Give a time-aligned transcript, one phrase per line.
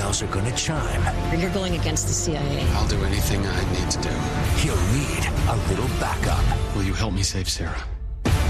[0.00, 1.02] bells are gonna chime,
[1.38, 2.64] You're going against the CIA.
[2.74, 4.14] I'll do anything I need to do.
[4.62, 6.44] he'll need a little backup.
[6.74, 7.84] Will you help me save Sarah?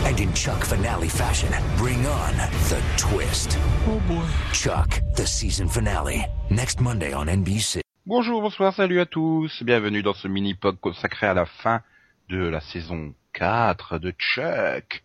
[0.06, 2.36] And in Chuck finale fashion, bring on
[2.70, 3.59] the twist.
[3.88, 4.28] Oh boy.
[4.52, 7.80] Chuck, the season finale, next Monday on NBC.
[8.06, 9.62] Bonjour, bonsoir, salut à tous.
[9.64, 11.82] Bienvenue dans ce mini-pod consacré à la fin
[12.28, 15.02] de la saison 4 de Chuck.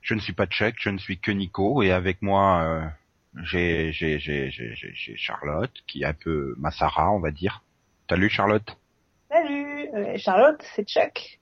[0.00, 2.86] Je ne suis pas Chuck, je ne suis que Nico et avec moi euh,
[3.44, 7.30] j'ai j'ai j'ai j'ai j'ai- j'ai Charlotte qui est un peu ma Sarah, on va
[7.30, 7.62] dire.
[8.08, 8.76] Salut Charlotte?
[9.30, 11.40] Salut, euh, Charlotte, c'est Chuck.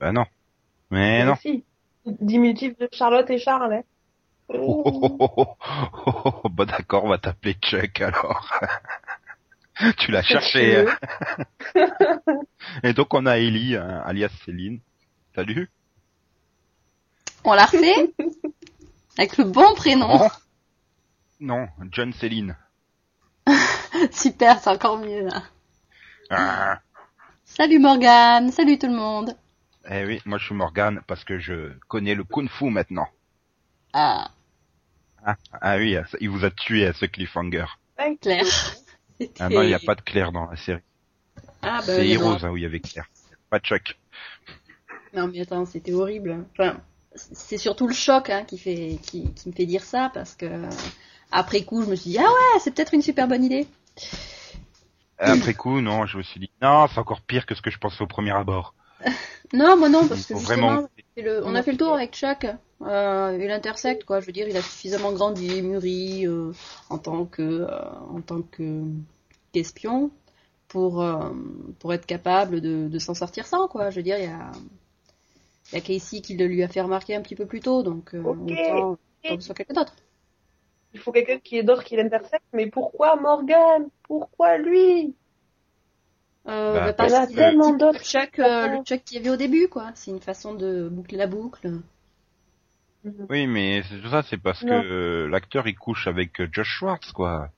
[0.00, 0.26] Ben non.
[0.90, 1.36] Mais non.
[1.36, 1.64] Si.
[2.06, 3.72] Diminutif de Charlotte et Charles.
[3.74, 3.82] Hein.
[4.48, 5.56] Oh, oh, oh, oh,
[6.06, 8.52] oh, oh, Bah d'accord, on va t'appeler Chuck alors.
[9.98, 10.84] tu l'as cherché.
[11.74, 11.86] hein.
[12.82, 14.80] Et donc on a Ellie, hein, alias Céline.
[15.34, 15.70] Salut.
[17.44, 18.12] On l'a refait?
[19.16, 20.28] Avec le bon prénom.
[21.40, 22.56] Non, John Céline.
[24.12, 25.42] Super, c'est encore mieux là.
[26.30, 26.80] Ah.
[27.44, 29.36] Salut Morgane, salut tout le monde.
[29.90, 33.06] Eh oui, moi je suis Morgan parce que je connais le kung fu maintenant.
[33.92, 34.30] Ah,
[35.24, 37.66] Ah, ah oui, il vous a tué à ce cliffhanger.
[37.98, 38.46] Ouais, Claire.
[39.38, 40.82] Ah non, il n'y a pas de Claire dans la série.
[41.62, 43.06] Ah, bah, C'est Heroes hein, où il y avait Claire.
[43.48, 43.96] Pas Chuck.
[45.14, 46.44] Non mais attends, c'était horrible.
[46.52, 46.80] Enfin,
[47.14, 50.46] c'est surtout le choc hein, qui fait, qui, qui me fait dire ça parce que
[51.34, 53.66] après coup, je me suis dit ah ouais, c'est peut-être une super bonne idée.
[55.18, 57.78] Après coup, non, je me suis dit, non, c'est encore pire que ce que je
[57.78, 58.74] pensais au premier abord.
[59.52, 60.88] Non, moi non, parce que justement, vraiment...
[61.16, 62.46] c'est le- on a fait le tour avec Chuck.
[62.82, 64.20] Euh, il intersecte quoi.
[64.20, 66.52] Je veux dire, il a suffisamment grandi, mûri euh,
[66.90, 67.68] en tant que, euh,
[68.10, 68.82] en tant que
[69.52, 70.10] qu'espion
[70.68, 71.30] pour euh,
[71.78, 73.90] pour être capable de, de s'en sortir sans quoi.
[73.90, 74.50] Je veux dire, il y a
[75.72, 77.82] il y a Casey qui le lui a fait remarquer un petit peu plus tôt,
[77.82, 78.50] donc euh, Ok.
[78.52, 78.90] autant,
[79.24, 79.94] autant que ce soit quelqu'un d'autre.
[80.94, 83.88] Il faut quelqu'un qui est d'or qui l'intersecte, mais pourquoi Morgan?
[84.04, 85.14] Pourquoi lui?
[86.46, 88.02] Euh, Bah, bah, parce parce tellement le d'autres.
[88.04, 89.90] Chuck, euh, le Chuck qu'il y avait au début quoi.
[89.94, 91.80] C'est une façon de boucler la boucle.
[93.28, 94.80] Oui, mais c'est tout ça, c'est parce Non.
[94.80, 97.48] que l'acteur il couche avec euh, Josh Schwartz, quoi.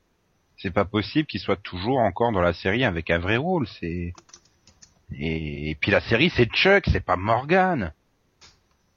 [0.56, 4.12] C'est pas possible qu'il soit toujours encore dans la série avec un vrai rôle, c'est...
[5.12, 7.92] Et, et puis la série c'est Chuck, c'est pas Morgan.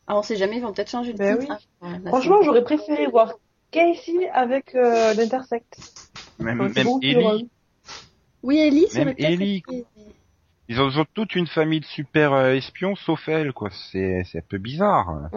[0.07, 1.55] Ah, on sait jamais, ils vont peut-être changer de Ben titre.
[1.55, 1.57] oui.
[1.81, 1.99] hein.
[2.03, 3.33] Ouais, Franchement, j'aurais préféré voir
[3.71, 5.77] Casey avec euh, l'intersecte.
[6.39, 7.49] Même, c'est même plus Ellie.
[8.43, 9.85] Oui, Ellie, ça Même Ellie, été-
[10.69, 13.69] Ils ont, ils ont toute une famille de super euh, espions, sauf elle, quoi.
[13.91, 15.29] C'est, c'est un peu bizarre.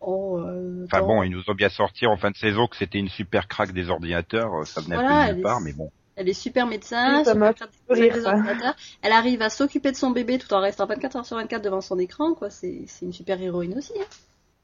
[0.00, 2.98] Oh, euh, Enfin bon, ils nous ont bien sorti en fin de saison que c'était
[2.98, 5.72] une super craque des ordinateurs, euh, ça venait Voilà, un peu nulle est- part, mais
[5.72, 5.90] bon.
[6.18, 8.74] Elle est super médecin, Oui, ça m'a super rire, des ordinateurs.
[9.02, 11.80] Elle arrive à s'occuper de son bébé tout en restant 24 heures sur 24 devant
[11.82, 12.48] son écran, quoi.
[12.50, 13.92] C'est, c'est une super héroïne aussi.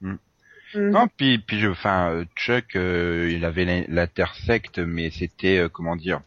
[0.02, 0.16] Hein.
[0.74, 0.90] Mhm.
[0.90, 5.68] Non, puis, puis je, enfin, euh, Chuck, euh, il avait l'in- l'intersecte, mais c'était, euh,
[5.68, 6.20] comment dire,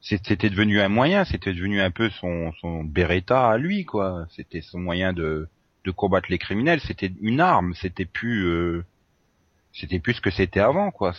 [0.00, 4.26] c'était devenu un moyen, c'était devenu un peu son, son Beretta à lui, quoi.
[4.30, 5.48] C'était son moyen de,
[5.84, 6.80] de combattre les criminels.
[6.80, 8.84] C'était une arme, c'était plus, euh,
[9.72, 11.14] c'était plus ce que c'était avant, quoi.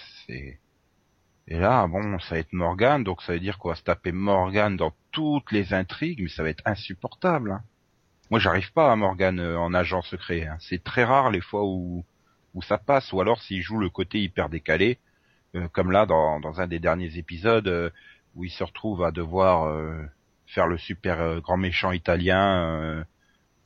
[1.50, 4.12] Et là, bon, ça va être Morgan, donc ça veut dire qu'on va se taper
[4.12, 7.52] Morgan dans toutes les intrigues, mais ça va être insupportable.
[7.52, 7.62] hein.
[8.32, 10.46] Moi, j'arrive pas à Morgan euh, en agent secret.
[10.48, 10.58] hein.
[10.60, 12.06] C'est très rare les fois où
[12.58, 15.00] où ça passe, ou alors s'il joue le côté hyper décalé,
[15.56, 17.90] euh, comme là dans, dans un des derniers épisodes euh,
[18.36, 20.02] où il se retrouve à devoir euh,
[20.48, 23.04] faire le super euh, grand méchant italien, euh,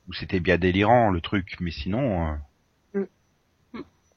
[0.08, 2.34] où c'était bien délirant le truc, mais sinon,
[2.96, 3.06] euh,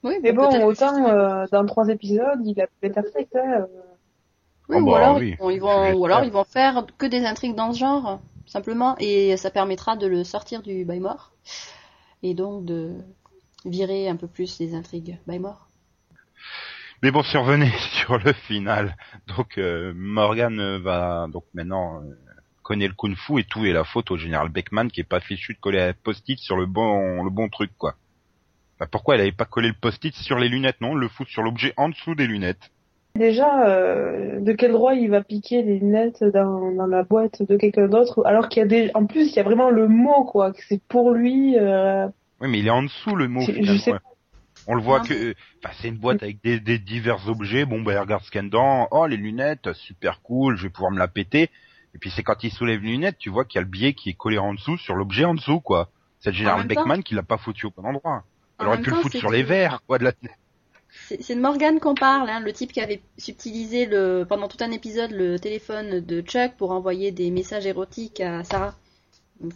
[0.02, 3.34] Oui, Mais bon, autant euh, dans trois épisodes, il a pu l'intersecte.
[3.36, 3.66] Hein.
[4.68, 5.30] Oui, Oh, ou bah, alors, oui.
[5.30, 6.00] ils vont, ils vont- J'espère.
[6.00, 9.96] ou alors ils vont faire que des intrigues dans ce genre, simplement, et ça permettra
[9.96, 11.32] de le sortir du by mort,
[12.22, 12.92] et donc de
[13.64, 15.68] virer un peu plus les intrigues by mort.
[17.02, 18.96] mais bon, survenez sur le final.
[19.36, 22.14] Donc euh, Morgan euh, va donc maintenant euh,
[22.62, 25.54] connaît le kung-fu et tout est la faute au général Beckman qui est pas fichu
[25.54, 27.94] de coller un post-it sur le bon le bon truc quoi.
[28.80, 31.42] Bah, pourquoi elle avait pas collé le post-it sur les lunettes non, le fout sur
[31.42, 32.70] l'objet en dessous des lunettes.
[33.16, 37.56] Déjà, euh, de quel droit il va piquer les lunettes dans, dans la boîte de
[37.56, 38.90] quelqu'un d'autre alors qu'il y a des...
[38.94, 41.56] En plus, il y a vraiment le mot, quoi, que c'est pour lui.
[42.44, 42.46] Euh...
[42.46, 43.44] Oui, mais il est en dessous le mot.
[43.44, 43.98] Finalement.
[44.66, 47.66] On le voit Non, que, enfin, c'est une boîte avec des, des divers objets.
[47.66, 48.88] Bon, bah, il regarde ce qu'il y a dedans.
[48.92, 50.56] Oh, les lunettes, super cool.
[50.56, 51.50] Je vais pouvoir me la péter.
[51.94, 53.92] Et puis c'est quand il soulève les lunettes, tu vois qu'il y a le billet
[53.94, 55.90] qui est collé en dessous sur l'objet en dessous, quoi.
[56.18, 58.24] C'est le général temps- Beckman qui l'a pas foutu au bon endroit.
[58.58, 60.12] En Elle aurait pu le foutre c'est sur les verres, quoi, de la.
[60.88, 64.70] C'est de Morgan qu'on parle, hein, le type qui avait subtilisé le, pendant tout un
[64.70, 68.74] épisode le téléphone de Chuck pour envoyer des messages érotiques à Sarah.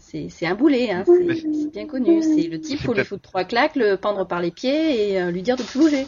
[0.01, 2.23] C'est c'est un boulet, hein, c'est c'est bien connu.
[2.23, 5.21] C'est le type, C'est faut lui foutre trois claques, le pendre par les pieds et
[5.23, 6.07] euh, lui dire de plus bouger.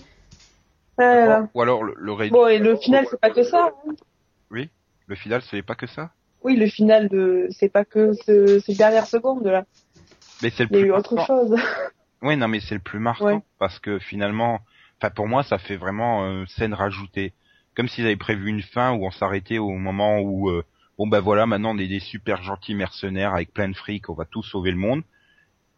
[0.96, 1.48] Voilà.
[1.54, 3.70] Ou alors le, le, Bon, et le final, c'est pas que ça.
[3.88, 4.64] hein.
[5.06, 6.10] le final, ce n'est pas que ça.
[6.42, 7.46] Oui, le final, de...
[7.50, 8.58] c'est pas que ce...
[8.60, 9.64] ces dernières secondes, là.
[10.42, 11.56] Mais c'est le Il y a plus eu autre chose.
[12.22, 13.40] Oui, non, mais c'est le plus marquant Ouais.
[13.58, 14.58] parce que finalement,
[15.00, 17.32] enfin pour moi, ça fait vraiment euh, scène rajoutée,
[17.74, 20.62] comme s'ils avaient prévu une fin où on s'arrêtait au moment où euh,
[21.00, 24.14] bon ben voilà, maintenant on est des super gentils mercenaires avec plein de fric, on
[24.14, 25.02] va tous sauver le monde.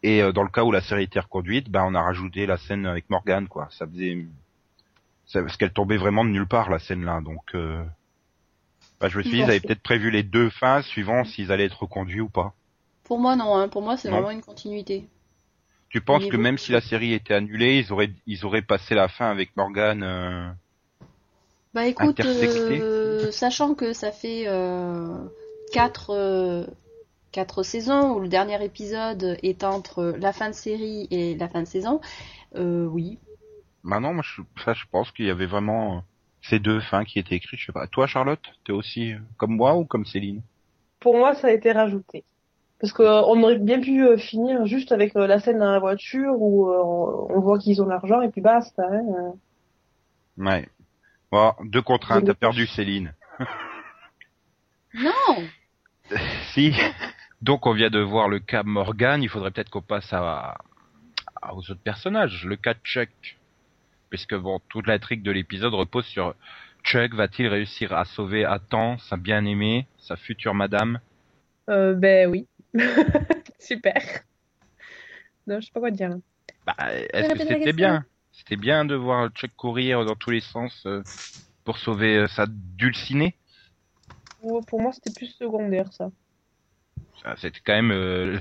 [0.01, 2.57] Et euh, dans le cas où la série était reconduite, ben on a rajouté la
[2.57, 3.69] scène avec Morgan, quoi.
[3.71, 4.25] Ça faisait,
[5.25, 7.55] ça, parce qu'elle tombait vraiment de nulle part la scène là, donc.
[7.55, 7.81] Euh...
[8.99, 11.67] bah, je me suis dit, ils avaient peut-être prévu les deux fins suivant s'ils allaient
[11.67, 12.53] être reconduits ou pas.
[13.05, 13.55] Pour moi, non.
[13.55, 13.69] Hein.
[13.69, 15.07] Pour moi, c'est vraiment une continuité.
[15.87, 19.07] Tu penses que même si la série était annulée, ils auraient ils auraient passé la
[19.07, 20.51] fin avec Morgan euh,
[21.73, 25.17] Bah écoute, euh, sachant que ça fait euh,
[25.71, 26.65] quatre, euh,
[27.31, 31.61] quatre saisons où le dernier épisode est entre la fin de série et la fin
[31.63, 31.99] de saison,
[32.55, 33.17] euh, oui.
[33.81, 35.99] Maintenant, moi, je, ça, je pense qu'il y avait vraiment euh,
[36.43, 37.59] ces deux fins qui étaient écrites.
[37.59, 37.87] Je sais pas.
[37.87, 40.41] Toi, Charlotte, t'es aussi euh, comme moi ou comme Céline?
[40.99, 42.23] Pour moi, ça a été rajouté.
[42.79, 45.71] Parce que euh, on aurait bien pu euh, finir juste avec euh, la scène dans
[45.71, 48.83] la voiture où euh, on on voit qu'ils ont l'argent et puis basta.
[48.83, 49.01] Hein.
[49.17, 50.43] euh.
[50.45, 50.69] Ouais.
[51.33, 53.11] Bon, deux contre un, t'as perdu Céline.
[54.93, 55.47] Non,
[56.53, 56.75] Si.
[57.41, 59.23] Donc, on vient de voir le cas Morgan.
[59.23, 60.57] Il faudrait peut-être qu'on passe à,
[61.41, 62.45] à- aux autres personnages.
[62.45, 63.39] Le cas Chuck.
[64.11, 66.35] Puisque bon, toute l'intrigue de l'épisode repose sur
[66.83, 70.99] Chuck va-t-il réussir à sauver à temps sa bien-aimée, sa future madame?
[71.67, 72.45] Euh, ben oui.
[73.59, 73.95] Super.
[75.47, 76.11] Non, je sais pas quoi dire.
[76.67, 76.75] Bah,
[77.11, 78.05] est-ce que c'était bien?
[78.33, 81.03] C'était bien de voir Chuck courir dans tous les sens euh,
[81.63, 83.35] pour sauver euh, sa dulcinée
[84.41, 86.11] Pour, moi, c'était plus secondaire, ça.
[87.21, 88.39] Ça, C'était quand même euh,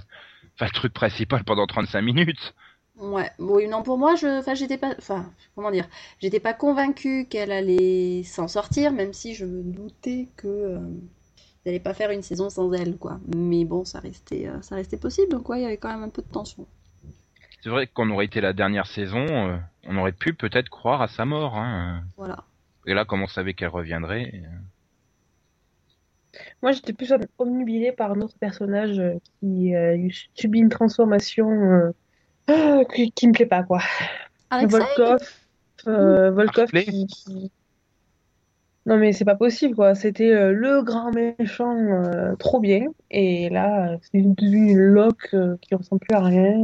[0.60, 2.54] le truc principal pendant 35 minutes.
[2.96, 5.88] ouais, oui, non, pour moi, je, enfin, j'étais pas, enfin, comment dire,
[6.20, 10.80] j'étais pas convaincue qu'elle allait s'en sortir, même si je me doutais que euh,
[11.64, 13.20] ils allaient pas faire une saison sans elle, quoi.
[13.36, 16.02] Mais bon, ça restait, euh, ça restait possible, donc ouais, il y avait quand même
[16.02, 16.66] un peu de tension.
[17.62, 19.56] C'est vrai qu'on aurait été la dernière saison, euh,
[19.86, 21.56] on aurait pu peut-être croire à sa mort.
[21.56, 22.02] Hein.
[22.16, 22.38] Voilà.
[22.86, 28.36] Et là, comme on savait qu'elle reviendrait, euh, Moi, j'étais plus omnubilée par un autre
[28.38, 31.90] personnage euh, qui a eu subi une transformation euh,
[32.50, 33.80] euh, qui, qui me plaît pas, quoi.
[34.66, 35.18] Volkov,
[35.86, 37.52] euh, Volkov qui, qui-
[38.86, 39.94] Non, mais c'est pas possible, quoi.
[39.94, 42.86] C'était euh, le grand méchant euh, trop bien.
[43.12, 46.58] Et là, euh, c'est devenu une loque euh, qui ressemble plus à rien.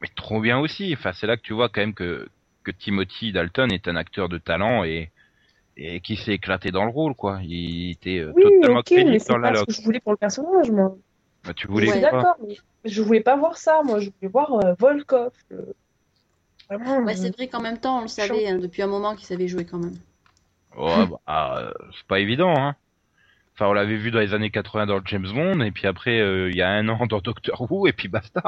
[0.00, 0.92] Mais trop bien aussi.
[0.94, 2.28] Enfin, c'est là que tu vois quand même que
[2.64, 5.10] que Timothy Dalton est un acteur de talent et
[5.76, 7.40] et qui s'est éclaté dans le rôle, quoi.
[7.42, 10.00] Il était euh, Oui, totalement ok, mais crédible dans la pas ce que je voulais
[10.00, 10.96] pour le personnage, moi.
[11.44, 12.00] Bah, tu Je voulais Ouais.
[12.00, 14.00] d'accord, mais je voulais pas voir ça, moi.
[14.00, 15.32] Je voulais voir euh, Volkov.
[15.52, 15.74] euh,
[16.68, 16.98] Vraiment.
[17.04, 19.26] Ouais, euh, c'est vrai qu'en même temps, on le savait hein, depuis un moment qu'il
[19.26, 19.96] savait jouer quand même.
[20.76, 21.20] Ouais, bah,
[21.62, 22.74] euh, c'est pas évident, hein.
[23.54, 26.20] Enfin, on l'avait vu dans les années 80 dans le James Bond, et puis après,
[26.20, 28.42] euh, il y a un an dans Doctor Who, et puis basta.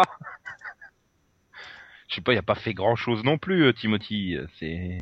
[2.08, 4.36] Je sais pas, il a pas fait grand chose non plus, euh, Timothy.
[4.36, 4.98] euh, C'est.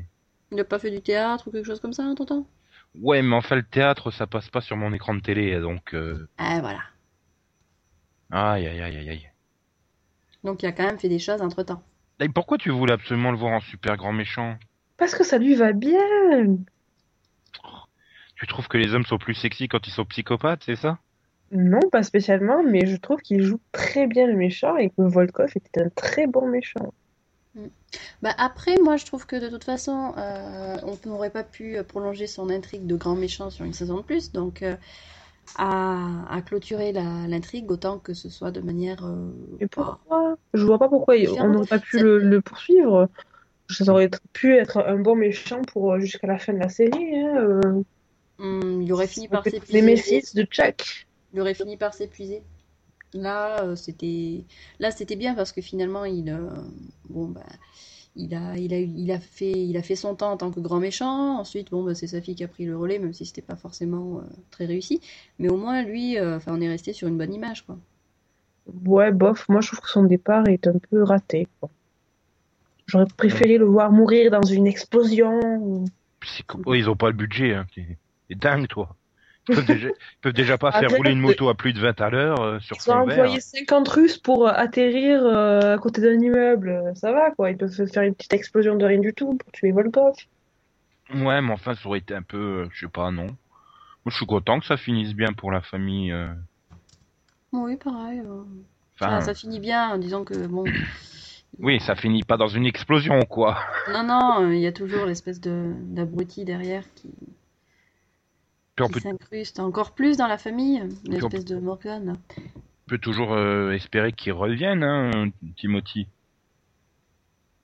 [0.51, 2.47] Il n'a pas fait du théâtre ou quelque chose comme ça, tonton
[2.95, 5.95] Ouais, mais enfin, le théâtre, ça passe pas sur mon écran de télé, donc.
[5.95, 6.29] Euh...
[6.39, 6.81] Ah, voilà.
[8.31, 9.31] Aïe, aïe, aïe, aïe, aïe.
[10.45, 11.83] Donc il a quand même fait des choses entre temps.
[12.21, 14.59] Et pourquoi tu voulais absolument le voir en super grand méchant?
[14.97, 16.57] Parce que ça lui va bien.
[18.37, 20.99] Tu trouves que les hommes sont plus sexy quand ils sont psychopathes, c'est ça?
[21.53, 25.51] Non, pas spécialement, mais je trouve qu'il joue très bien le méchant et que Volkov
[25.55, 26.93] était un très bon méchant.
[28.21, 32.27] Bah après, moi je trouve que de toute façon, euh, on n'aurait pas pu prolonger
[32.27, 34.77] son intrigue de grand méchant sur une saison de plus, donc euh,
[35.57, 39.05] à, à clôturer l'intrigue autant que ce soit de manière.
[39.07, 40.37] euh, Mais pourquoi?
[40.53, 43.09] Je vois pas pourquoi on n'aurait pas pu le, le poursuivre.
[43.71, 47.17] Ça aurait pu être un bon méchant pour euh, jusqu'à la fin de la série.
[47.21, 47.61] Hein.
[48.39, 49.83] Hum, il aurait fini par Les s'épuiser.
[49.83, 51.07] Messis de Chuck.
[51.33, 52.43] Il aurait fini par s'épuiser.
[53.15, 54.45] Là, euh, c'était
[54.81, 56.51] là c'était bien parce que finalement il euh,
[57.09, 57.47] bon bah
[58.17, 60.51] il a il a eu- il a fait il a fait son temps en tant
[60.51, 61.39] que grand méchant.
[61.39, 63.57] Ensuite bon bah c'est sa fille qui a pris le relais même si c'était pas
[63.57, 65.01] forcément euh, très réussi.
[65.39, 67.79] Mais au moins lui euh, enfin on est resté sur une bonne image quoi.
[68.85, 71.49] Ouais, bof, moi je trouve que son départ est un peu raté.
[71.59, 71.71] quoi.
[72.87, 75.41] J'aurais préféré le voir mourir dans une explosion.
[76.65, 77.67] Oh, ils ont pas le budget, hein.
[77.75, 78.97] T'es t'es dingue, toi.
[79.49, 82.01] Ils peuvent déjà, ils peuvent déjà pas faire rouler une moto à plus de 20
[82.01, 83.19] à l'heure euh, sur Ils ont fond vert.
[83.21, 86.93] employé 50 Russes pour euh, atterrir euh, à côté d'un immeuble.
[86.97, 87.51] Ça va, quoi.
[87.51, 90.15] Ils peuvent faire une petite explosion de rien du tout pour tuer Volkov.
[91.15, 93.27] Ouais, mais enfin, ça aurait été un peu, euh, je sais pas, non.
[93.27, 96.11] Moi, je suis content que ça finisse bien pour la famille.
[96.13, 96.27] euh,
[97.53, 98.21] Oui, pareil.
[98.21, 98.43] euh.
[99.01, 100.65] Enfin, ça finit bien, disons que bon.
[101.61, 103.59] oui, ça finit pas dans une explosion, quoi.
[103.93, 107.09] Non, non, euh, il y a toujours l'espèce de d'abruti derrière qui,
[108.77, 112.07] Puis on qui peut, s'incruste encore plus dans la famille, on- l'espèce de Morgan.
[112.07, 112.13] là.
[112.87, 116.07] peut toujours euh, espérer qu'ils reviennent, hein, Timothy.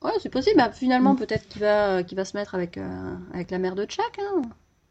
[0.03, 0.57] Ouais, c'est possible.
[0.57, 3.85] Bah, finalement, peut-être qu'il va, qu'il va se mettre avec, euh, avec la mère de
[3.85, 4.19] Chuck.
[4.19, 4.43] Hein.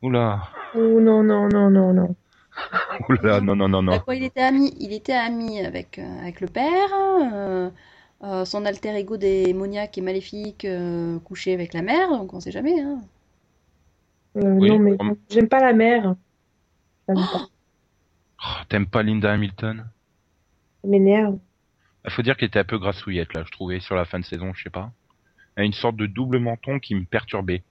[0.02, 0.42] Oula,
[0.74, 2.16] Oh non, non, non, non, non.
[3.10, 4.00] oula, non, non, non, Bah, non.
[4.00, 6.90] quoi, il était ami, il était ami avec, euh, avec le père.
[7.34, 7.70] euh,
[8.24, 12.52] euh, son alter ego démoniaque et maléfique euh, couché avec la mère, donc on sait
[12.52, 12.80] jamais.
[12.80, 13.02] Hein.
[14.38, 14.98] Euh, Oui, non, mais
[15.30, 16.16] j'aime pas la mère.
[17.08, 17.48] Ça me pas.
[18.44, 19.86] Oh, T'aimes pas Linda Hamilton?
[20.82, 21.38] Ça m'énerve.
[22.06, 24.26] Il faut dire qu'elle était un peu grassouillette, là, je trouvais, sur la fin de
[24.26, 24.92] saison, je sais pas.
[25.56, 27.64] Elle a une sorte de double menton qui me perturbait.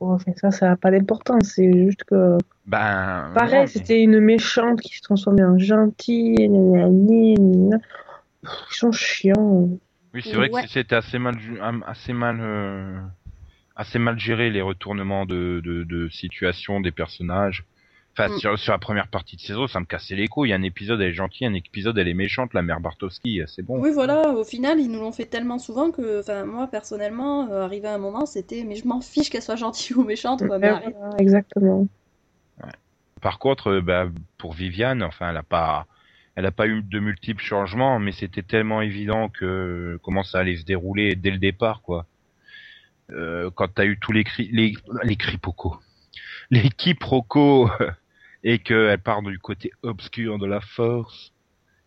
[0.00, 1.42] Bon, enfin, ça, ça n'a pas d'importance.
[1.54, 3.30] C'est juste que, Ben.
[3.34, 6.34] pareil, mais- c'était une méchante qui se transformait en gentille.
[6.38, 7.70] Ils
[8.70, 9.68] sont chiants.
[10.14, 10.62] Oui, c'est vrai Ouais.
[10.62, 11.36] que c'était assez mal,
[11.86, 12.98] assez mal, euh,
[13.76, 17.64] assez mal géré les retournements de, de, de situation des personnages.
[18.14, 18.38] Enfin, Mm.
[18.38, 20.52] sur, sur la première partie de saison, ça me cassait les couilles.
[20.52, 23.78] Un épisode elle est gentille, un épisode elle est méchante, la mère Bartowski, c'est bon.
[23.80, 27.62] Oui, voilà, au final, ils nous l'ont fait tellement souvent que, enfin, moi, personnellement, euh,
[27.64, 30.58] arrivé à un moment, c'était, mais je m'en fiche qu'elle soit gentille ou méchante, quoi,
[30.58, 30.94] mais Ouais, arrête.
[30.98, 31.88] voilà, exactement.
[33.20, 35.86] Par contre, euh, bah, pour Viviane, enfin, elle a pas,
[36.34, 40.56] elle a pas eu de multiples changements, mais c'était tellement évident que comment ça allait
[40.56, 42.04] se dérouler dès le départ, quoi.
[43.10, 45.76] Euh, quand t'as eu tous les cris, les, les quiproquos,
[46.50, 47.68] les quiproquos,
[48.44, 51.32] et qu'elle part du côté obscur de la force,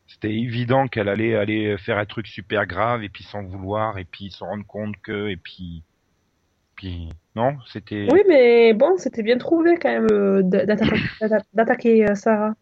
[0.08, 4.06] c'était évident qu'elle allait aller faire un truc super grave et puis s'en vouloir et
[4.06, 5.82] puis se rendre compte que et puis,
[6.76, 8.08] puis non, c'était.
[8.12, 12.54] Oui, mais bon, c'était bien trouvé quand même euh, d'a- d'attaquer d'atta- d'attaquer, euh, Sarah.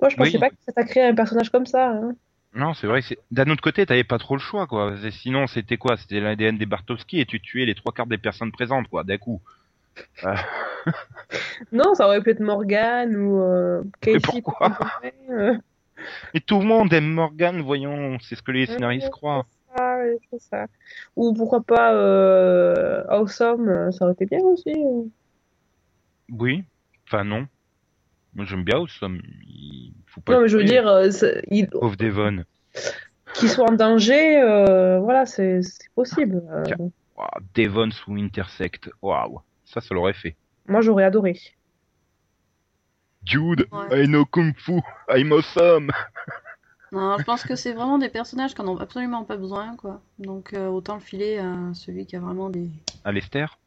[0.00, 0.38] Moi, je pensais Oui.
[0.38, 1.90] pas que ça créé un personnage comme ça.
[1.90, 2.14] hein.
[2.54, 3.00] Non, c'est vrai.
[3.30, 4.94] D'un autre côté, t'avais pas trop le choix, quoi.
[5.10, 5.96] Sinon, c'était quoi?
[5.96, 9.18] C'était l'ADN des Bartowski et tu tuais les trois quarts des personnes présentes, quoi, d'un
[9.18, 9.40] coup.
[10.24, 10.34] Euh,
[11.72, 14.18] Non, ça aurait pu être Morgan ou euh, Casey.
[14.20, 14.76] pourquoi?
[15.30, 15.54] euh,
[16.34, 18.18] Et tout le monde aime Morgan, voyons.
[18.20, 19.46] C'est ce que les scénaristes croient.
[19.76, 20.66] ça, ouais, c'est ça.
[21.16, 24.70] Ou pourquoi pas euh, Awesome, euh, ça aurait été bien aussi.
[24.74, 25.02] euh.
[26.30, 26.64] Oui.
[27.06, 27.46] Enfin, non.
[28.34, 29.20] Moi, j'aime bien Awesome.
[29.46, 31.08] Il faut pas Non, mais je veux dire, euh,
[31.50, 32.44] il- Pauvre Devon.
[33.34, 35.60] qu'il soit en danger, euh, voilà, c'est
[35.94, 36.42] possible.
[36.50, 36.64] Euh,
[37.54, 38.90] Devon sous Intersect.
[39.02, 39.40] Waouh.
[39.64, 40.36] Ça, ça l'aurait fait.
[40.66, 41.38] moi, j'aurais adoré.
[43.22, 44.04] Dude, Ouais.
[44.04, 44.80] I know Kung Fu.
[45.08, 45.90] I'm awesome.
[46.92, 50.00] Non, je pense que c'est vraiment des personnages qui en ont absolument pas besoin, quoi.
[50.18, 52.68] Donc, euh, autant le filer à celui qui a vraiment des.
[53.04, 53.59] Alistair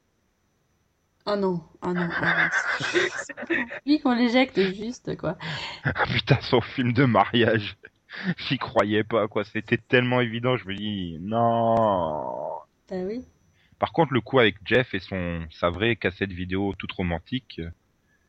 [1.25, 2.49] Ah non, ah non, ah non.
[3.15, 3.33] C'est
[3.85, 5.37] Lui qu'on l'éjecte juste, quoi.
[5.85, 7.77] Ah putain, son film de mariage.
[8.37, 9.43] J'y croyais pas, quoi.
[9.45, 10.57] C'était tellement évident.
[10.57, 12.25] Je me dis, non.
[12.89, 13.23] Bah oui.
[13.79, 17.61] Par contre, le coup avec Jeff et son sa vraie cassette vidéo toute romantique,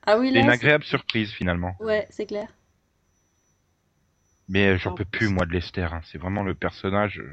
[0.06, 0.40] Ah oui, c'est là.
[0.44, 1.76] une agréable surprise finalement.
[1.80, 2.48] Ouais, c'est clair.
[4.48, 5.28] Mais euh, j'en En peux plus.
[5.28, 5.88] moi de Lester.
[5.90, 6.00] hein.
[6.04, 7.18] C'est vraiment le personnage.
[7.20, 7.30] euh,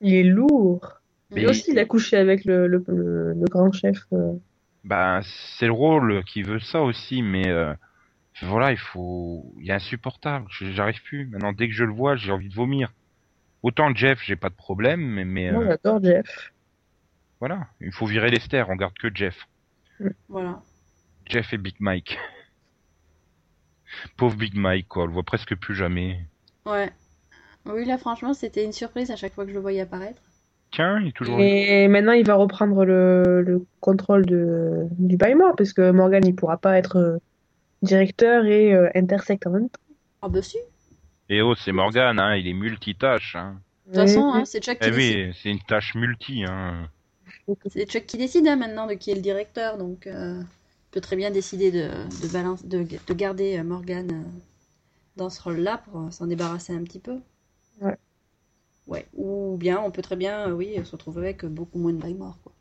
[0.00, 1.00] Il est lourd.
[1.30, 3.98] Mais- Et aussi, il a couché avec le, le, le, le grand chef.
[4.12, 4.32] euh.
[4.86, 5.20] Bah,
[5.58, 7.74] c'est le rôle qui veut ça aussi, mais euh,
[8.42, 10.46] voilà, il faut, il est insupportable.
[10.50, 11.26] Je- J'arrive plus.
[11.26, 12.92] Maintenant, dès que je le vois, j'ai envie de vomir.
[13.62, 16.52] Autant Jeff, j'ai pas de problème, mais, mais Moi, euh, j'adore Jeff.
[17.40, 18.64] voilà, il faut virer Lester.
[18.68, 19.48] On garde que Jeff.
[20.28, 20.62] Voilà.
[21.26, 22.16] Jeff et Big Mike.
[24.16, 25.02] Pauvre Big Mike, quoi.
[25.04, 26.20] On le voit presque plus jamais.
[26.64, 26.92] Ouais.
[27.64, 30.22] Oui, là, franchement, c'était une surprise à chaque fois que je le voyais apparaître.
[30.72, 31.38] Tiens, il est toujours.
[31.40, 36.34] Et maintenant, il va reprendre le, le contrôle de, du Baymore, parce que Morgan, il
[36.34, 37.18] pourra pas être euh,
[37.82, 39.80] directeur et euh, intersect en même temps.
[40.22, 40.58] Ah bah si.
[41.28, 43.36] Et oh, c'est Morgan, hein, il est multitâche.
[43.36, 43.60] Hein.
[43.86, 45.16] De toute façon, hein, c'est Chuck qui Eh décide.
[45.28, 46.44] oui, c'est une tâche multi.
[46.44, 46.88] Hein.
[47.66, 51.00] C'est Chuck qui décide hein, maintenant de qui est le directeur, donc euh, il peut
[51.00, 51.88] très bien décider de,
[52.22, 54.24] de, balance, de, de garder euh, Morgan
[55.16, 57.18] dans ce rôle-là pour s'en débarrasser un petit peu.
[57.80, 57.96] Ouais.
[58.86, 59.06] Ouais.
[59.14, 62.38] Ou bien on peut très bien, euh, oui, se retrouver avec beaucoup moins de Baymore,
[62.42, 62.52] quoi.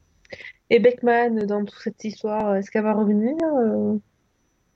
[0.69, 3.97] Et Beckman, dans toute cette histoire, est-ce qu'elle va revenir euh?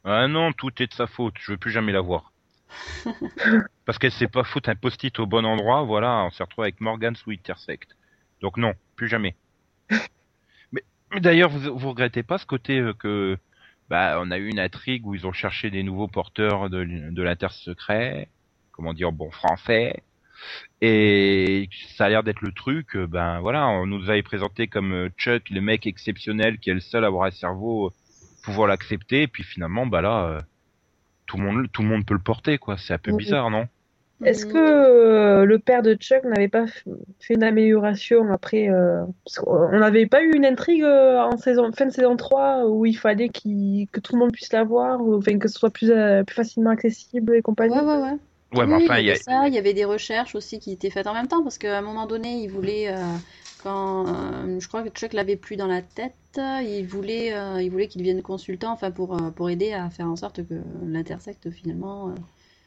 [0.03, 1.33] Ah non, tout est de sa faute.
[1.39, 2.31] Je veux plus jamais la voir.
[3.85, 5.83] Parce qu'elle sait pas foutre un post-it au bon endroit.
[5.83, 7.97] Voilà, on s'est retrouvé avec Morgan sous Intersect.
[8.41, 9.35] Donc non, plus jamais.
[10.71, 13.37] mais mais d'ailleurs, vous, vous regrettez pas ce côté euh, que
[13.89, 17.23] bah, on a eu une intrigue où ils ont cherché des nouveaux porteurs de, de
[17.23, 18.29] l'intersecret,
[18.71, 20.03] comment dire, bon français,
[20.81, 22.95] et ça a l'air d'être le truc.
[22.95, 26.73] euh, Ben voilà, on nous avait présenté comme euh, Chuck, le mec exceptionnel qui est
[26.73, 27.91] le seul à avoir un cerveau, euh,
[28.43, 30.41] pouvoir l'accepter, et puis finalement, bah là, euh,
[31.25, 32.77] tout le monde, tout le monde peut le porter, quoi.
[32.77, 33.67] C'est un peu bizarre, non?
[34.21, 39.37] Est-ce que euh, le père de Chuck n'avait pas fait une amélioration après euh, parce
[39.37, 43.29] qu'on n'avait pas eu une intrigue en saison, fin de saison 3 où il fallait
[43.29, 46.35] que tout le monde puisse la voir, ou, enfin, que ce soit plus, euh, plus
[46.35, 47.75] facilement accessible et compagnie?
[47.75, 48.17] Ouais, ouais, ouais.
[48.53, 50.59] Ouais, mais enfin, il y y a, avait ça, il y avait des recherches aussi
[50.59, 53.17] qui étaient faites en même temps, parce qu'à un moment donné, il voulait, euh,
[53.57, 57.69] quand euh, je crois que Chuck l'avait plus dans la tête, il voulait, euh, il
[57.69, 61.49] voulait qu'il devienne consultant, enfin pour, euh, pour aider à faire en sorte que l'intersecte
[61.51, 62.13] finalement euh,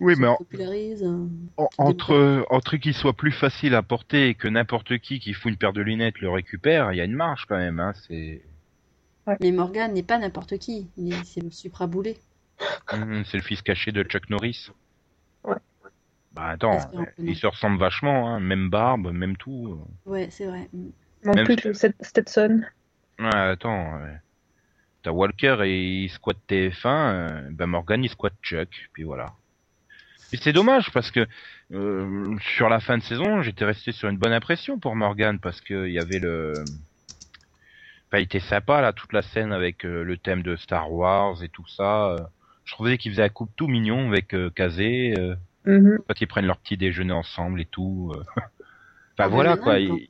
[0.00, 1.02] oui, se mais en- popularise.
[1.04, 1.26] euh.
[1.56, 5.50] en- entre, entre qu'il soit plus facile à porter et que n'importe qui qui fout
[5.50, 7.94] une paire de lunettes le récupère, il y a une marge quand même, hein.
[8.06, 8.42] C'est,
[9.40, 10.86] Mais Morgan n'est pas n'importe qui,
[11.24, 12.16] c'est le supraboulé.
[12.92, 14.70] Hum, c'est le fils caché de Chuck Norris.
[16.34, 17.28] Bah attends, Espérons que non.
[17.28, 18.40] il se ressemble vachement, hein.
[18.40, 19.78] Même barbe, même tout.
[20.06, 20.68] Ouais, c'est vrai.
[20.72, 20.88] Mm.
[21.24, 22.62] Manque Même plus si- le Stetson.
[23.18, 24.00] Ouais, attends.
[24.02, 24.16] ouais.
[25.02, 29.32] T'as Walker et il squatte TF1, euh, ben Morgan il squatte Chuck, puis voilà.
[30.32, 31.26] Et c'est dommage parce que
[31.72, 35.60] euh, sur la fin de saison, j'étais resté sur une bonne impression pour Morgan parce
[35.60, 36.64] que il y avait le,
[38.08, 41.42] enfin, il était sympa là toute la scène avec euh, le thème de Star Wars
[41.42, 42.12] et tout ça.
[42.12, 42.18] euh.
[42.64, 45.14] Je trouvais qu'il faisait un couple tout mignon avec euh, Kazé
[45.64, 45.98] Mhm.
[46.08, 48.12] quand ils prennent leur petit déjeuner ensemble et tout.
[48.14, 48.22] euh.
[49.14, 49.78] Enfin Ah, voilà quoi.
[49.78, 50.08] il-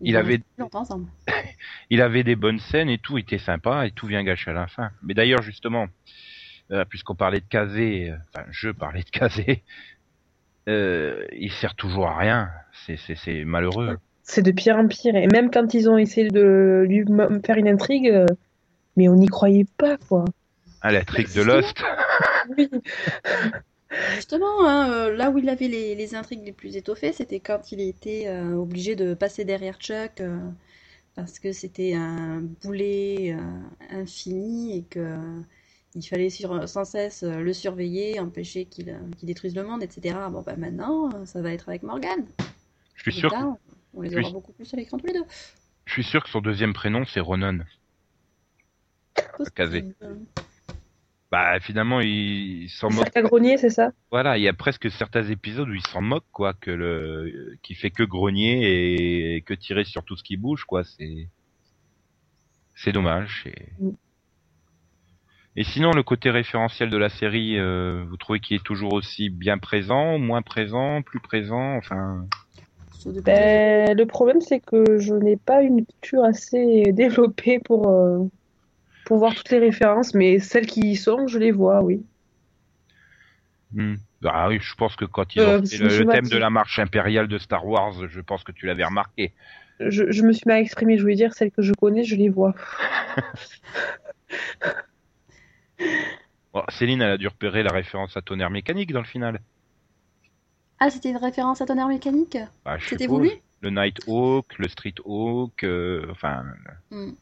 [0.00, 0.40] il avait-
[1.90, 4.66] il avait des bonnes scènes et tout était sympa et tout vient gâcher à la
[4.66, 4.90] fin.
[5.02, 5.86] Mais d'ailleurs justement,
[6.72, 9.62] euh, puisqu'on parlait de Kazé, euh, enfin je parlais de Kazé,
[10.68, 12.50] euh, il sert toujours à rien.
[12.84, 13.96] C'est c'est c'est malheureux.
[14.24, 15.14] C'est de pire en pire.
[15.16, 17.04] Et même quand ils ont essayé de lui
[17.44, 18.12] faire une intrigue,
[18.96, 20.24] mais on n'y croyait pas, quoi.
[20.80, 21.82] Ah la trick de Lost.
[22.58, 22.68] Oui.
[24.14, 27.72] Justement, hein, euh, là où il avait les, les intrigues les plus étoffées, c'était quand
[27.72, 30.38] il était euh, obligé de passer derrière Chuck euh,
[31.14, 33.40] parce que c'était un boulet euh,
[33.90, 35.18] infini et que
[35.94, 40.16] il fallait sur, sans cesse le surveiller, empêcher qu'il qu'il détruise le monde, etc.
[40.30, 42.24] Bon, bah maintenant, ça va être avec Morgan.
[42.96, 43.30] Je suis sûr.
[43.30, 43.36] que-
[43.94, 45.24] on les aura suis- beaucoup plus à l'écran tous les deux.
[45.84, 47.58] Je suis sûr que son deuxième prénom c'est Ronan.
[49.54, 49.84] Kazé.
[51.32, 53.16] Bah finalement il, il s'en moque.
[53.16, 53.90] À grogner, c'est ça?
[54.10, 57.74] Voilà, il y a presque certains épisodes où il s'en moque quoi, que le qui
[57.74, 60.84] fait que grogner et que tirer sur tout ce qui bouge quoi.
[60.84, 61.28] C'est
[62.74, 63.44] c'est dommage.
[63.46, 63.72] Et...
[63.80, 63.90] Mm.
[65.56, 69.30] et sinon le côté référentiel de la série, euh, vous trouvez qu'il est toujours aussi
[69.30, 72.26] bien présent, moins présent, plus présent, enfin.
[73.24, 78.28] Ben, le problème, c'est que je n'ai pas une culture assez développée pour, euh,
[79.12, 82.02] pour voir toutes les références, mais celles qui y sont, je les vois, oui.
[83.74, 83.96] hmm.
[84.24, 86.48] Ah oui, je pense que quand ils Euh, ont fait je le, thème de la
[86.48, 89.34] marche impériale de Star Wars, je pense que tu l'avais remarqué.
[89.80, 92.30] Je, je me suis mal exprimée, je voulais dire celles que je connais, je les
[92.30, 92.54] vois.
[96.54, 99.40] Bon, Céline, elle a dû repérer la référence à tonnerre mécanique dans le final.
[100.78, 102.36] Ah, c'était une référence à tonnerre mécanique?
[102.64, 103.30] Bah, C'était voulu?
[103.60, 106.44] Le Nighthawk, le Streethawk, euh, enfin,
[106.90, 107.12] Hmm.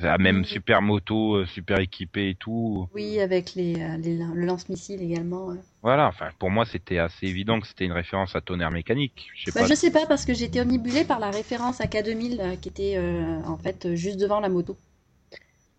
[0.00, 0.44] La même Mhm.
[0.44, 2.88] super moto, euh, super équipée et tout.
[2.94, 5.46] Oui, avec les, euh, les- le lance-missile également.
[5.46, 5.56] ouais.
[5.82, 9.28] Voilà, enfin, pour moi, c'était assez évident que c'était une référence à tonnerre mécanique.
[9.36, 9.68] Je sais Bah, pas.
[9.68, 12.96] je sais pas parce que j'étais omnibulée par la référence à K2000 euh, qui était
[12.96, 14.76] euh, en fait euh, juste devant la moto.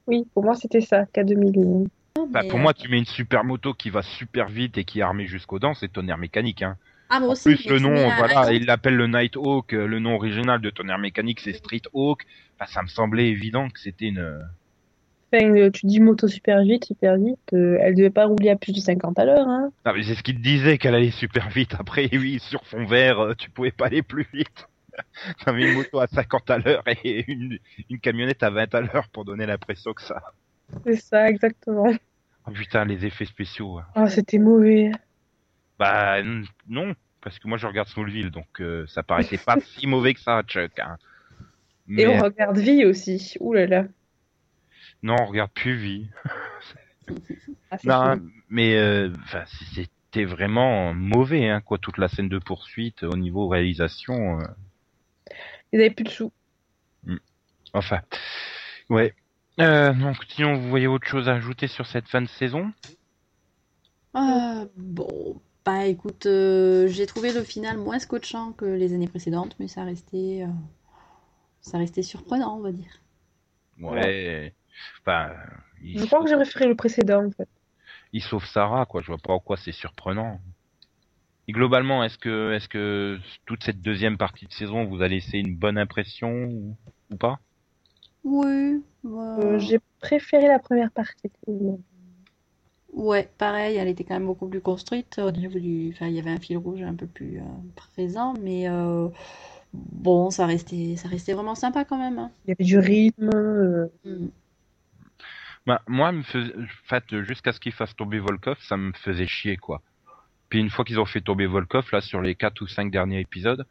[0.08, 1.86] Oui, pour moi, c'était ça, K2000.
[2.18, 4.84] Enfin, Mais, pour euh, moi, tu mets une super moto qui va super vite et
[4.86, 6.62] qui est armée jusqu'aux dents, c'est tonnerre mécanique.
[6.62, 6.78] Hein.
[7.10, 7.56] Ah, moi En aussi.
[7.56, 11.40] plus, le nom, voilà, il l'appelle le Nighthawk, euh, le nom original de tonnerre mécanique,
[11.40, 12.26] c'est Streethawk.
[12.60, 14.42] Enfin, ça me semblait évident que c'était une.
[15.32, 18.56] Enfin, euh, tu dis moto super vite, super vite, euh, elle devait pas rouler à
[18.56, 19.72] plus de 50 à l'heure, hein.
[19.86, 21.76] Ah, mais c'est ce qu'il te disait qu'elle allait super vite.
[21.78, 24.68] Après, oui, sur fond vert, euh, tu pouvais pas aller plus vite.
[25.46, 29.08] T'avais une moto à 50 à l'heure et une, une camionnette à 20 à l'heure
[29.10, 30.22] pour donner l'impression que ça.
[30.84, 31.92] C'est ça, exactement.
[32.48, 33.80] Oh putain, les effets spéciaux.
[33.96, 34.92] Ah, c'était mauvais.
[35.80, 36.22] Bah
[36.68, 40.20] non, parce que moi je regarde Smallville, donc euh, ça paraissait pas si mauvais que
[40.20, 40.78] ça, Chuck.
[40.80, 40.98] Hein.
[41.88, 43.36] Mais Et on regarde Vie aussi.
[43.40, 43.86] Ouh là là.
[45.02, 46.10] non, on regarde plus Vie.
[47.72, 53.04] Ah, Non, mais euh, enfin, c'était vraiment mauvais, hein, quoi, toute la scène de poursuite
[53.04, 54.40] au niveau réalisation.
[54.40, 54.44] euh,
[55.72, 56.32] Ils avaient plus de sous.
[57.74, 58.02] Enfin,
[58.90, 59.14] ouais.
[59.60, 62.72] Euh, donc sinon, vous voyez autre chose à ajouter sur cette fin de saison?
[64.16, 69.56] Euh, bon, bah écoute, euh, j'ai trouvé le final moins scotchant que les années précédentes,
[69.60, 70.48] mais ça restait, euh,
[71.62, 73.00] ça restait surprenant, on va dire.
[73.80, 74.54] Ouais.
[75.02, 75.34] Enfin,
[75.82, 77.48] il Je crois que j'ai préféré le précédent, en fait.
[78.14, 79.02] il sauve Sarah, quoi.
[79.02, 80.40] Je vois pas en quoi c'est surprenant.
[81.50, 85.38] Et globalement, est-ce que, est-ce que toute cette deuxième partie de saison vous a laissé
[85.40, 86.78] une bonne impression ou,
[87.10, 87.40] ou pas?
[88.24, 88.84] Oui.
[89.04, 91.32] bah, Euh, j'ai préféré la première partie.
[92.94, 95.92] Ouais, pareil, elle était quand même beaucoup plus construite au niveau du...
[95.94, 97.44] Enfin, il y avait un fil rouge un peu plus euh,
[97.76, 99.08] présent, mais euh,
[99.74, 102.20] bon, ça restait, ça restait vraiment sympa quand même.
[102.20, 102.32] hein.
[102.46, 103.30] Il y avait du rythme.
[103.34, 104.28] euh, Mm.
[105.66, 109.28] Bah, moi, me fais- en fait, jusqu'à ce qu'ils fassent tomber Volkov, ça me faisait
[109.28, 109.82] chier, quoi.
[110.50, 113.22] Puis une fois qu'ils ont fait tomber Volkov, là, sur les quatre ou cinq derniers
[113.22, 113.66] épisodes,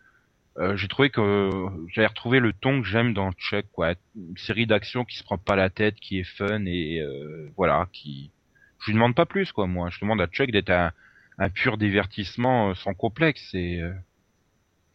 [0.59, 1.51] euh, j'ai trouvé que
[1.95, 3.95] j'avais retrouvé le ton que j'aime dans Chuck, quoi.
[4.17, 7.89] Une série d'action qui se prend pas la tête, qui est fun et euh, voilà,
[7.93, 8.33] qui.
[8.81, 9.67] Je lui demande pas plus, quoi.
[9.67, 13.93] Moi, je demande à Chuck d'être un, pur divertissement euh, sans complexe et euh,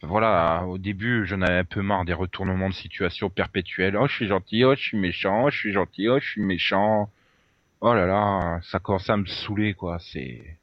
[0.02, 0.64] voilà.
[0.66, 3.96] Au début, j'en avais un peu marre des retournements de situation perpétuels.
[3.96, 6.42] Oh, je suis gentil, oh, je suis méchant, oh, je suis gentil, oh, je suis
[6.42, 7.10] méchant.
[7.80, 9.98] Oh là là, ça commençait à me saouler, quoi.
[10.00, 10.58] C'est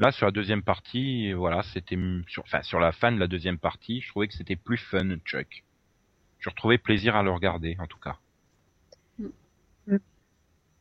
[0.00, 3.58] Là, sur la deuxième partie, voilà, c'était sur, enfin, sur la fin de la deuxième
[3.58, 5.64] partie, je trouvais que c'était plus fun, Chuck.
[6.38, 8.16] Je retrouvais plaisir à le regarder, en tout cas.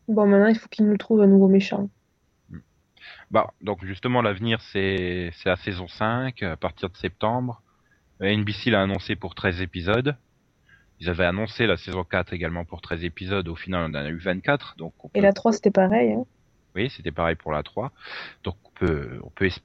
[0.07, 1.89] Bon, maintenant, il faut qu'il nous trouve un nouveau méchant.
[3.29, 7.61] Bah, donc justement, l'avenir, c'est, la saison 5, à partir de septembre.
[8.21, 10.15] Euh, NBC l'a annoncé pour 13 épisodes.
[10.99, 13.47] Ils avaient annoncé la saison 4 également pour 13 épisodes.
[13.47, 14.75] Au final, on en a eu 24.
[14.77, 16.13] Donc, on Et la 3, c'était pareil.
[16.13, 16.23] Hein.
[16.75, 17.91] Oui, c'était pareil pour la 3.
[18.43, 19.61] Donc on peut, on peut, es-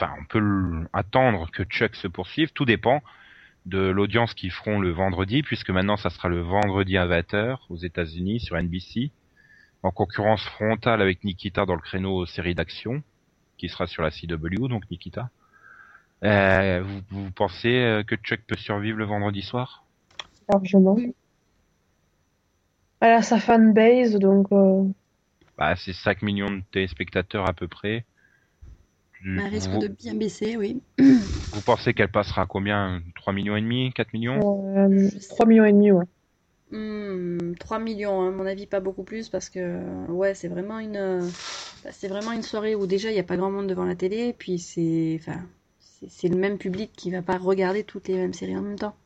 [0.00, 2.52] enfin, on peut attendre que Chuck se poursuive.
[2.52, 3.00] Tout dépend
[3.66, 7.76] de l'audience qu'ils feront le vendredi, puisque maintenant ça sera le vendredi à 20h aux
[7.76, 9.10] États-Unis sur NBC,
[9.82, 13.02] en concurrence frontale avec Nikita dans le créneau série d'action,
[13.58, 15.30] qui sera sur la CW, donc Nikita.
[16.24, 19.84] Euh, vous, vous pensez euh, que Chuck peut survivre le vendredi soir?
[20.48, 20.96] Largement.
[23.00, 24.84] Elle a sa fanbase, donc euh,
[25.56, 28.04] Bah, c'est 5 millions de téléspectateurs à peu près.
[29.24, 30.80] Un risque vous, de bien baisser, oui.
[31.52, 33.02] vous pensez qu'elle passera à combien?
[33.16, 33.92] 3 millions et demi?
[33.92, 34.40] 4 millions?
[34.76, 36.04] euh, Je sais 3 millions et demi, ouais.
[36.70, 40.78] Hmm, 3 millions, hein, à mon avis, pas beaucoup plus, parce que ouais, c'est vraiment
[40.78, 41.28] une, euh,
[41.90, 44.34] c'est vraiment une soirée où déjà il n'y a pas grand monde devant la télé,
[44.38, 45.40] puis c'est, enfin,
[46.08, 48.96] c'est le même public qui va pas regarder toutes les mêmes séries en même temps.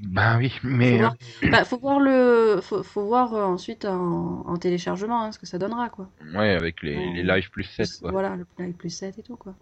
[0.00, 1.14] Bah oui, Faut mais voir,
[1.48, 5.46] bah, faut voir le, faut, faut voir euh, ensuite en, en téléchargement hein, ce que
[5.46, 6.08] ça donnera, quoi.
[6.22, 8.12] euh, ouais, avec les, les live plus 7 Plus- quoi.
[8.12, 9.54] Voilà, le live plus 7 et tout, quoi.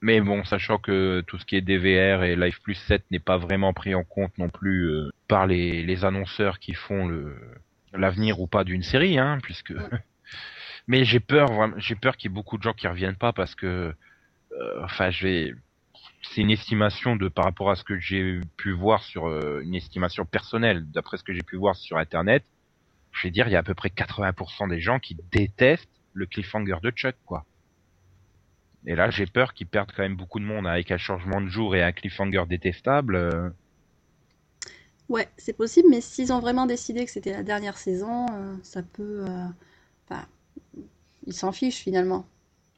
[0.00, 3.36] Mais bon, sachant que tout ce qui est DVR et live plus 7 n'est pas
[3.36, 7.36] vraiment pris en compte non plus euh, par les, les annonceurs qui font le
[7.92, 9.72] l'avenir ou pas d'une série, hein, puisque.
[10.86, 13.54] Mais j'ai peur, j'ai peur qu'il y ait beaucoup de gens qui reviennent pas parce
[13.54, 13.94] que,
[14.52, 15.54] euh, enfin, je vais.
[16.22, 19.74] C'est une estimation de par rapport à ce que j'ai pu voir sur euh, une
[19.74, 22.44] estimation personnelle, d'après ce que j'ai pu voir sur internet.
[23.12, 26.26] Je vais dire, il y a à peu près 80% des gens qui détestent le
[26.26, 27.44] cliffhanger de Chuck, quoi.
[28.86, 31.48] Et là, j'ai peur qu'ils perdent quand même beaucoup de monde avec un changement de
[31.48, 33.16] jour et un cliffhanger détestable.
[33.16, 33.50] euh,
[35.08, 38.82] Ouais, c'est possible, mais s'ils ont vraiment décidé que c'était la dernière saison, euh, ça
[38.82, 39.24] peut.
[39.26, 39.46] euh,
[40.10, 40.26] Enfin,
[41.26, 42.26] ils s'en fichent finalement.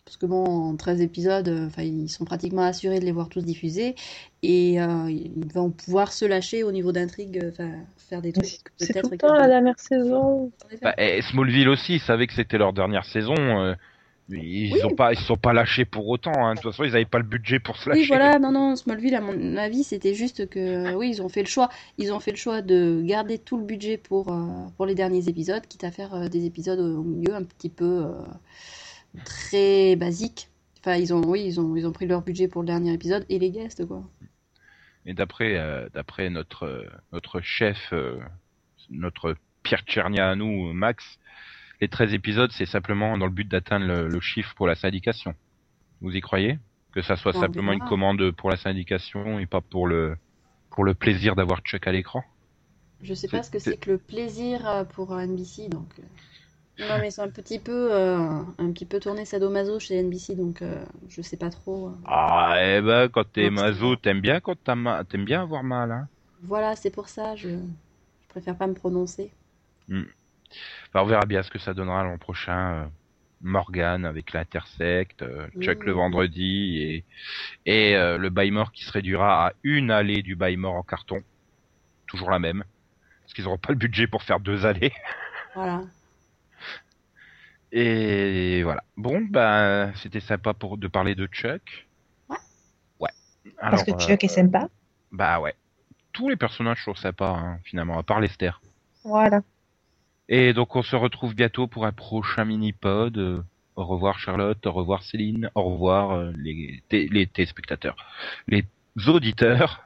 [0.04, 3.28] Parce que bon, en 13 épisodes, euh, enfin, ils sont pratiquement assurés de les voir
[3.30, 3.94] tous diffusés.
[4.42, 8.94] Et euh, ils vont pouvoir se lâcher au niveau d'intrigue, enfin, faire des trucs C'est
[9.02, 10.52] tout le temps la dernière saison.
[10.82, 13.76] Bah, et Smallville aussi, ils savaient que c'était leur dernière saison.
[14.30, 14.84] Ils Oui.
[14.84, 16.32] ont pas, ils se sont pas lâchés pour autant.
[16.36, 16.54] Hein.
[16.54, 18.02] De toute façon, ils avaient pas le budget pour se lâcher.
[18.02, 21.42] Oui, voilà, non, non, Smallville, à mon avis, c'était juste que, oui, ils ont fait
[21.42, 21.68] le choix.
[21.98, 25.28] Ils ont fait le choix de garder tout le budget pour, euh, pour les derniers
[25.28, 28.12] épisodes, quitte à faire euh, des épisodes au milieu un petit peu euh,
[29.24, 30.48] très basiques.
[30.80, 33.26] Enfin, ils ont, oui, ils ont, ils ont pris leur budget pour le dernier épisode
[33.28, 34.02] et les guests, quoi.
[35.06, 35.58] Et d'après,
[35.94, 37.92] d'après notre notre chef,
[38.90, 41.18] notre Pierre Tchernia à nous, Max,
[41.80, 45.34] les 13 épisodes, c'est simplement dans le but d'atteindre le, le chiffre pour la syndication.
[46.00, 46.58] Vous y croyez?
[46.92, 50.16] Que ça soit On simplement une commande pour la syndication et pas pour le
[50.70, 52.24] pour le plaisir d'avoir Chuck à l'écran?
[53.02, 55.88] Je sais pas ce que c'est- que le plaisir euh, pour euh, NBC, donc.
[55.98, 56.02] euh,
[56.88, 58.16] Non, mais c'est un petit peu, euh,
[58.58, 61.88] un petit peu tourné sadomaso chez NBC, donc euh, je sais pas trop.
[61.88, 61.92] euh.
[62.04, 66.08] Ah, eh ben, quand t'es maso, t'aimes bien quand ma- t'aimes bien avoir mal, hein.
[66.42, 69.30] Voilà, c'est pour ça, je, je préfère pas me prononcer.
[70.88, 72.72] Enfin, on verra bien ce que ça donnera l'an prochain.
[72.74, 72.86] euh,
[73.42, 75.86] Morgan avec l'Intersect, euh, Chuck Mmh.
[75.86, 77.04] le vendredi et,
[77.64, 81.22] et euh, le Baymore qui se réduira à une allée du Baymore en carton.
[82.06, 82.64] Toujours la même.
[83.22, 84.92] Parce qu'ils n'auront pas le budget pour faire deux allées.
[85.54, 85.82] Voilà.
[87.72, 88.82] Et voilà.
[88.96, 91.88] Bon, ben, c'était sympa pour de parler de Chuck.
[92.28, 92.36] Ouais.
[92.98, 93.10] Ouais.
[93.60, 94.68] Parce que Chuck euh, est sympa.
[95.12, 95.54] Bah ouais.
[96.12, 98.50] Tous les personnages sont sympas, hein, finalement, à part Lester.
[99.04, 99.42] Voilà.
[100.32, 103.18] Et donc on se retrouve bientôt pour un prochain mini-pod.
[103.18, 103.42] Euh,
[103.76, 107.96] au revoir Charlotte, au revoir Céline, au revoir euh, les, té- les téléspectateurs,
[108.46, 108.64] les
[109.08, 109.82] auditeurs.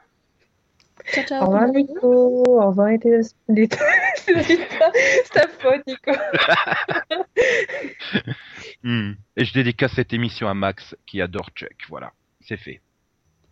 [1.13, 1.43] Ciao, ciao.
[1.43, 3.83] Au revoir Nico, au revoir les télés- les télé-
[4.43, 6.11] C'est ta faute Nico.
[8.83, 9.13] Hmm.
[9.35, 11.75] Et je dédicace cette émission à Max qui adore Chuck.
[11.89, 12.81] Voilà, c'est fait.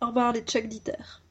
[0.00, 1.22] Au revoir les Chuck Dieter.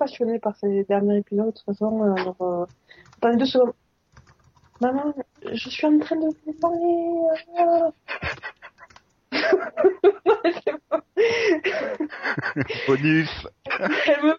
[0.00, 2.02] T'es pas passionné par ces derniers épisodes de toute façon.
[2.02, 2.64] euh, Alors, euh...
[3.18, 3.74] attendez deux secondes.
[4.80, 5.12] Maman,
[5.52, 7.18] je suis en train de vous parler.
[7.58, 7.92] bon.
[12.88, 13.46] Bonus.
[14.06, 14.34] elle, me...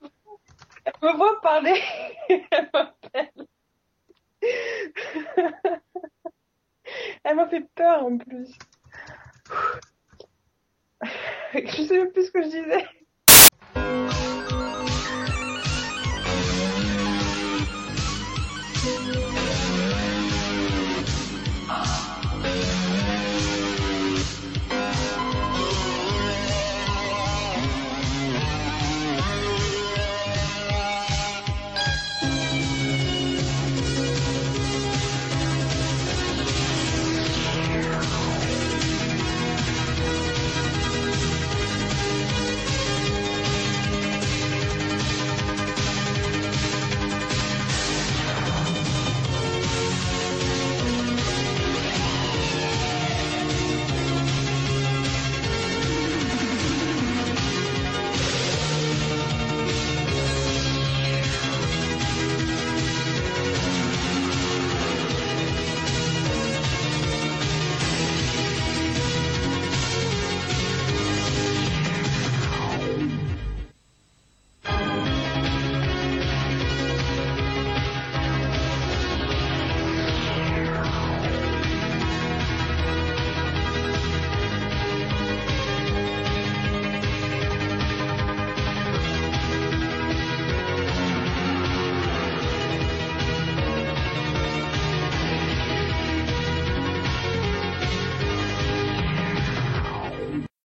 [0.86, 1.80] elle me voit parler.